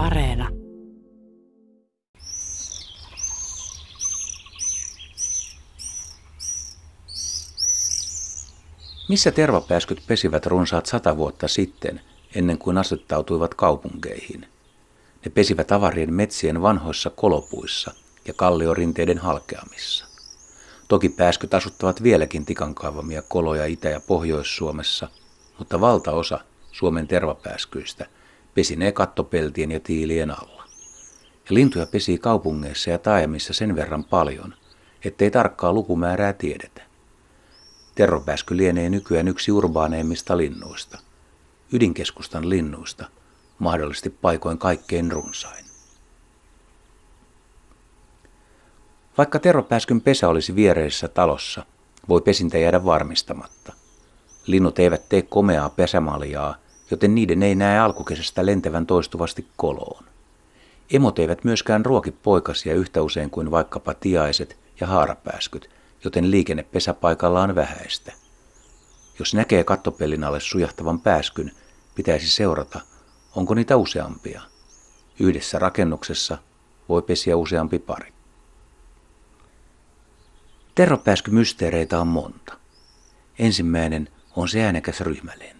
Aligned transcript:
Areena. 0.00 0.48
Missä 9.08 9.30
tervapääskyt 9.30 10.02
pesivät 10.06 10.46
runsaat 10.46 10.86
sata 10.86 11.16
vuotta 11.16 11.48
sitten, 11.48 12.00
ennen 12.34 12.58
kuin 12.58 12.78
asettautuivat 12.78 13.54
kaupunkeihin? 13.54 14.40
Ne 15.24 15.30
pesivät 15.34 15.72
avarien 15.72 16.14
metsien 16.14 16.62
vanhoissa 16.62 17.10
kolopuissa 17.10 17.94
ja 18.28 18.34
kalliorinteiden 18.34 19.18
halkeamissa. 19.18 20.06
Toki 20.88 21.08
pääskyt 21.08 21.54
asuttavat 21.54 22.02
vieläkin 22.02 22.44
tikankaivamia 22.44 23.22
koloja 23.22 23.66
Itä- 23.66 23.88
ja 23.88 24.00
Pohjois-Suomessa, 24.00 25.08
mutta 25.58 25.80
valtaosa 25.80 26.40
Suomen 26.72 27.08
tervapääskyistä 27.08 28.06
pesinee 28.60 28.92
kattopeltien 28.92 29.70
ja 29.70 29.80
tiilien 29.80 30.30
alla. 30.30 30.64
Ja 31.44 31.54
lintuja 31.54 31.86
pesii 31.86 32.18
kaupungeissa 32.18 32.90
ja 32.90 32.98
taajamissa 32.98 33.52
sen 33.52 33.76
verran 33.76 34.04
paljon, 34.04 34.54
ettei 35.04 35.30
tarkkaa 35.30 35.72
lukumäärää 35.72 36.32
tiedetä. 36.32 36.82
Tervapääsky 37.94 38.56
lienee 38.56 38.90
nykyään 38.90 39.28
yksi 39.28 39.52
urbaaneimmista 39.52 40.36
linnuista, 40.36 40.98
ydinkeskustan 41.72 42.48
linnuista, 42.48 43.06
mahdollisesti 43.58 44.10
paikoin 44.10 44.58
kaikkein 44.58 45.12
runsain. 45.12 45.64
Vaikka 49.18 49.38
tervapääskyn 49.38 50.00
pesä 50.00 50.28
olisi 50.28 50.54
viereisessä 50.54 51.08
talossa, 51.08 51.66
voi 52.08 52.20
pesintä 52.20 52.58
jäädä 52.58 52.84
varmistamatta. 52.84 53.72
Linnut 54.46 54.78
eivät 54.78 55.08
tee 55.08 55.22
komeaa 55.22 55.70
pesämaljaa, 55.70 56.54
joten 56.90 57.14
niiden 57.14 57.42
ei 57.42 57.54
näe 57.54 57.78
alkukesästä 57.78 58.46
lentävän 58.46 58.86
toistuvasti 58.86 59.46
koloon. 59.56 60.04
Emot 60.92 61.18
eivät 61.18 61.44
myöskään 61.44 61.86
ruoki 61.86 62.10
poikasia 62.10 62.74
yhtä 62.74 63.02
usein 63.02 63.30
kuin 63.30 63.50
vaikkapa 63.50 63.94
tiaiset 63.94 64.58
ja 64.80 64.86
haarapääskyt, 64.86 65.70
joten 66.04 66.30
liikenne 66.30 66.62
pesäpaikalla 66.62 67.42
on 67.42 67.54
vähäistä. 67.54 68.12
Jos 69.18 69.34
näkee 69.34 69.64
kattopellin 69.64 70.24
alle 70.24 70.40
sujahtavan 70.40 71.00
pääskyn, 71.00 71.52
pitäisi 71.94 72.28
seurata, 72.28 72.80
onko 73.36 73.54
niitä 73.54 73.76
useampia. 73.76 74.42
Yhdessä 75.20 75.58
rakennuksessa 75.58 76.38
voi 76.88 77.02
pesiä 77.02 77.36
useampi 77.36 77.78
pari. 77.78 78.12
Terropääskymysteereitä 80.74 82.00
on 82.00 82.06
monta. 82.06 82.56
Ensimmäinen 83.38 84.08
on 84.36 84.48
se 84.48 84.64
äänekäs 84.64 85.00
ryhmälento. 85.00 85.59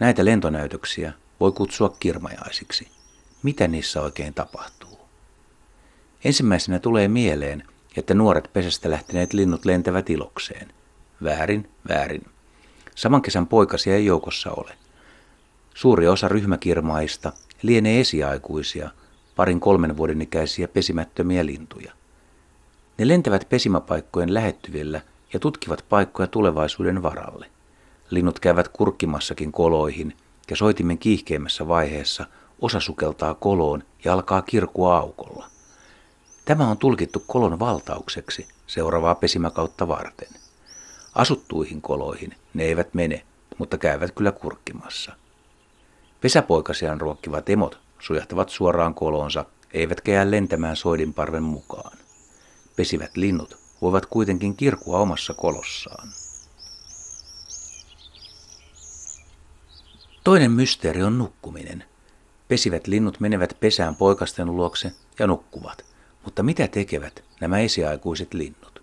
Näitä 0.00 0.24
lentonäytöksiä 0.24 1.12
voi 1.40 1.52
kutsua 1.52 1.96
kirmajaisiksi. 2.00 2.88
Mitä 3.42 3.68
niissä 3.68 4.02
oikein 4.02 4.34
tapahtuu? 4.34 4.98
Ensimmäisenä 6.24 6.78
tulee 6.78 7.08
mieleen, 7.08 7.62
että 7.96 8.14
nuoret 8.14 8.50
pesästä 8.52 8.90
lähteneet 8.90 9.32
linnut 9.32 9.64
lentävät 9.64 10.10
ilokseen. 10.10 10.72
Väärin, 11.24 11.68
väärin. 11.88 12.22
Saman 12.94 13.22
kesän 13.22 13.46
poikasia 13.46 13.94
ei 13.94 14.06
joukossa 14.06 14.50
ole. 14.50 14.72
Suuri 15.74 16.08
osa 16.08 16.28
ryhmäkirmaista 16.28 17.32
lienee 17.62 18.00
esiaikuisia, 18.00 18.90
parin 19.36 19.60
kolmen 19.60 19.96
vuoden 19.96 20.22
ikäisiä 20.22 20.68
pesimättömiä 20.68 21.46
lintuja. 21.46 21.92
Ne 22.98 23.08
lentävät 23.08 23.48
pesimäpaikkojen 23.48 24.34
lähettyvillä 24.34 25.00
ja 25.32 25.38
tutkivat 25.38 25.84
paikkoja 25.88 26.26
tulevaisuuden 26.26 27.02
varalle. 27.02 27.46
Linnut 28.10 28.40
käyvät 28.40 28.68
kurkkimassakin 28.68 29.52
koloihin 29.52 30.16
ja 30.50 30.56
soitimen 30.56 30.98
kiihkeimmässä 30.98 31.68
vaiheessa 31.68 32.26
osa 32.60 32.80
sukeltaa 32.80 33.34
koloon 33.34 33.82
ja 34.04 34.12
alkaa 34.12 34.42
kirkua 34.42 34.96
aukolla. 34.96 35.46
Tämä 36.44 36.68
on 36.68 36.78
tulkittu 36.78 37.24
kolon 37.26 37.58
valtaukseksi 37.58 38.48
seuraavaa 38.66 39.14
pesimäkautta 39.14 39.88
varten. 39.88 40.28
Asuttuihin 41.14 41.82
koloihin 41.82 42.34
ne 42.54 42.64
eivät 42.64 42.94
mene, 42.94 43.22
mutta 43.58 43.78
käyvät 43.78 44.10
kyllä 44.14 44.32
kurkkimassa. 44.32 45.12
Pesäpoikasiaan 46.20 47.00
ruokkivat 47.00 47.48
emot 47.48 47.78
sujahtavat 48.00 48.48
suoraan 48.48 48.94
kolonsa, 48.94 49.44
eivätkä 49.72 50.12
jää 50.12 50.30
lentämään 50.30 50.76
soidinparven 50.76 51.42
mukaan. 51.42 51.98
Pesivät 52.76 53.16
linnut 53.16 53.58
voivat 53.82 54.06
kuitenkin 54.06 54.56
kirkua 54.56 54.98
omassa 54.98 55.34
kolossaan. 55.34 56.08
Toinen 60.26 60.50
mysteeri 60.50 61.02
on 61.02 61.18
nukkuminen. 61.18 61.84
Pesivät 62.48 62.86
linnut 62.86 63.20
menevät 63.20 63.56
pesään 63.60 63.96
poikasten 63.96 64.56
luokse 64.56 64.92
ja 65.18 65.26
nukkuvat. 65.26 65.84
Mutta 66.24 66.42
mitä 66.42 66.68
tekevät 66.68 67.24
nämä 67.40 67.58
esiaikuiset 67.58 68.34
linnut? 68.34 68.82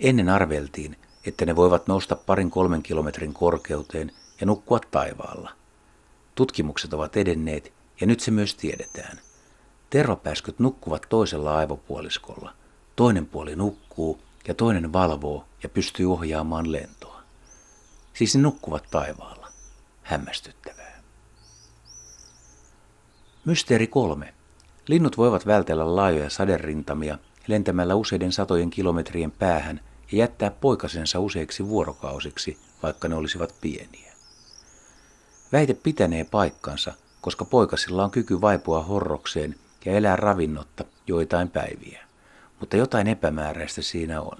Ennen 0.00 0.28
arveltiin, 0.28 0.96
että 1.26 1.46
ne 1.46 1.56
voivat 1.56 1.86
nousta 1.86 2.16
parin 2.16 2.50
kolmen 2.50 2.82
kilometrin 2.82 3.34
korkeuteen 3.34 4.12
ja 4.40 4.46
nukkua 4.46 4.80
taivaalla. 4.90 5.50
Tutkimukset 6.34 6.94
ovat 6.94 7.16
edenneet 7.16 7.72
ja 8.00 8.06
nyt 8.06 8.20
se 8.20 8.30
myös 8.30 8.54
tiedetään. 8.54 9.20
Tervapääskyt 9.90 10.58
nukkuvat 10.58 11.06
toisella 11.08 11.56
aivopuoliskolla. 11.56 12.52
Toinen 12.96 13.26
puoli 13.26 13.56
nukkuu 13.56 14.18
ja 14.48 14.54
toinen 14.54 14.92
valvoo 14.92 15.44
ja 15.62 15.68
pystyy 15.68 16.12
ohjaamaan 16.12 16.72
lentoa. 16.72 17.22
Siis 18.14 18.36
ne 18.36 18.42
nukkuvat 18.42 18.84
taivaalla. 18.90 19.43
Hämmästyttävää. 20.04 21.02
Mysteeri 23.44 23.86
kolme. 23.86 24.34
Linnut 24.86 25.16
voivat 25.16 25.46
vältellä 25.46 25.96
laajoja 25.96 26.30
saderintamia 26.30 27.18
lentämällä 27.46 27.94
useiden 27.94 28.32
satojen 28.32 28.70
kilometrien 28.70 29.30
päähän 29.30 29.80
ja 30.12 30.18
jättää 30.18 30.50
poikasensa 30.50 31.20
useiksi 31.20 31.68
vuorokausiksi, 31.68 32.58
vaikka 32.82 33.08
ne 33.08 33.14
olisivat 33.14 33.54
pieniä. 33.60 34.12
Väite 35.52 35.74
pitänee 35.74 36.24
paikkansa, 36.24 36.94
koska 37.20 37.44
poikasilla 37.44 38.04
on 38.04 38.10
kyky 38.10 38.40
vaipua 38.40 38.82
horrokseen 38.82 39.54
ja 39.84 39.92
elää 39.92 40.16
ravinnotta 40.16 40.84
joitain 41.06 41.50
päiviä. 41.50 42.04
Mutta 42.60 42.76
jotain 42.76 43.06
epämääräistä 43.06 43.82
siinä 43.82 44.20
on. 44.20 44.38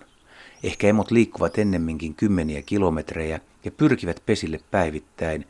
Ehkä 0.65 0.89
emot 0.89 1.11
liikkuvat 1.11 1.59
ennemminkin 1.59 2.15
kymmeniä 2.15 2.63
kilometrejä 2.63 3.41
ja 3.65 3.71
pyrkivät 3.71 4.23
pesille 4.27 4.61
päivittäin. 4.71 5.47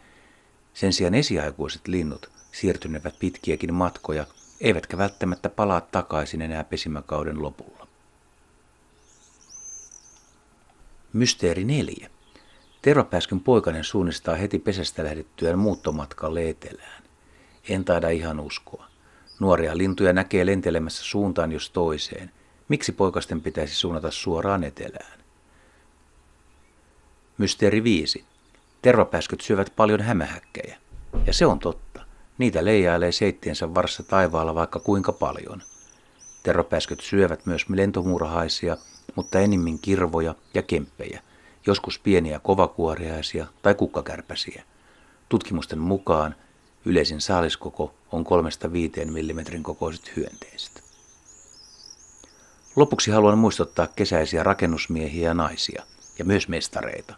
Sen 0.75 0.93
sijaan 0.93 1.15
esiaikuiset 1.15 1.89
linnut 1.89 2.31
siirtynevät 2.53 3.15
pitkiäkin 3.19 3.75
matkoja 3.75 4.27
eivätkä 4.61 4.99
välttämättä 4.99 5.49
palaa 5.49 5.81
takaisin 5.81 6.43
enää 6.43 6.65
pesimäkauden 6.65 7.43
lopulla. 7.43 7.87
Mysteeri 11.13 11.65
4. 11.65 12.11
Tervapääskyn 12.83 13.41
poikainen 13.41 13.85
suunnistaa 13.85 14.35
heti 14.35 14.59
pesästä 14.59 15.05
lähdettyään 15.05 15.59
muuttomatkalle 15.59 16.49
etelään. 16.49 17.03
En 17.69 17.85
taida 17.85 18.09
ihan 18.09 18.41
uskoa. 18.41 18.87
Nuoria 19.41 19.77
lintuja 19.77 20.13
näkee 20.13 20.47
lentelemässä 20.47 21.05
suuntaan 21.05 21.53
jos 21.53 21.71
toiseen. 21.71 22.31
Miksi 22.69 22.93
poikasten 22.93 23.41
pitäisi 23.41 23.75
suunnata 23.75 24.11
suoraan 24.11 24.65
etelään? 24.65 25.21
Mysteeri 27.39 27.85
5. 27.85 28.25
Tervapääskyt 28.83 29.41
syövät 29.41 29.73
paljon 29.77 30.01
hämähäkkejä. 30.01 30.77
Ja 31.27 31.33
se 31.33 31.47
on 31.47 31.59
totta. 31.59 32.05
Niitä 32.39 32.65
leijailee 32.65 33.13
seittiensä 33.13 33.75
varassa 33.75 34.03
taivaalla 34.03 34.55
vaikka 34.55 34.81
kuinka 34.81 35.13
paljon. 35.13 35.63
Terropääsköt 36.43 37.01
syövät 37.01 37.47
myös 37.47 37.67
lentomurhaisia, 37.69 38.77
mutta 39.15 39.41
enimmin 39.41 39.79
kirvoja 39.79 40.35
ja 40.55 40.63
kemppejä, 40.63 41.23
joskus 41.67 41.99
pieniä 41.99 42.39
kovakuoriaisia 42.39 43.47
tai 43.63 43.75
kukkakärpäsiä. 43.75 44.63
Tutkimusten 45.29 45.79
mukaan 45.79 46.35
yleisin 46.85 47.21
saaliskoko 47.21 47.95
on 48.13 48.25
3-5 48.27 48.27
mm 49.07 49.63
kokoiset 49.63 50.17
hyönteiset. 50.17 50.84
Lopuksi 52.77 53.11
haluan 53.11 53.39
muistuttaa 53.39 53.87
kesäisiä 53.87 54.43
rakennusmiehiä 54.43 55.29
ja 55.29 55.35
naisia, 55.35 55.83
ja 56.19 56.25
myös 56.25 56.49
mestareita. 56.49 57.15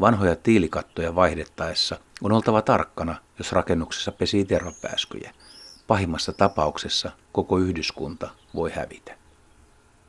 Vanhoja 0.00 0.36
tiilikattoja 0.36 1.14
vaihdettaessa 1.14 1.98
on 2.22 2.32
oltava 2.32 2.62
tarkkana, 2.62 3.16
jos 3.38 3.52
rakennuksessa 3.52 4.12
pesii 4.12 4.44
tervapääskyjä. 4.44 5.34
Pahimmassa 5.86 6.32
tapauksessa 6.32 7.10
koko 7.32 7.58
yhdyskunta 7.58 8.30
voi 8.54 8.70
hävitä. 8.70 9.16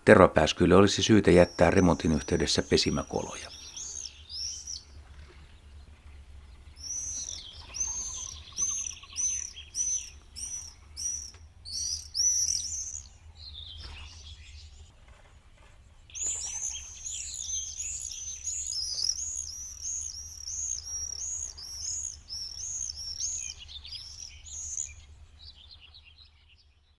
Tervapääskyille 0.06 0.76
olisi 0.76 1.04
syytä 1.04 1.32
jättää 1.32 1.72
remontin 1.72 2.12
yhteydessä 2.12 2.62
pesimäkoloja. 2.62 3.61